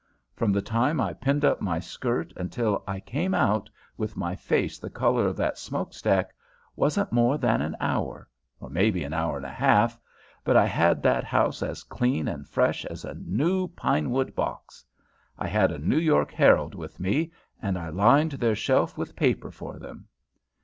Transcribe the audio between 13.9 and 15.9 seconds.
wood box. I had a